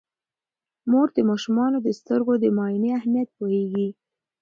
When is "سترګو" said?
1.99-2.33